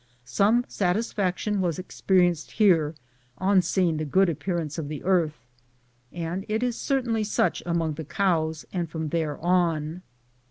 [0.25, 2.95] Some satisfac tion was experienced here
[3.37, 5.45] on seeing the good appearance of the earth,
[6.11, 10.01] and it is certainly such among the cows, and from there on.